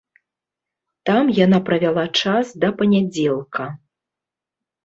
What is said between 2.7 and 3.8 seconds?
панядзелка.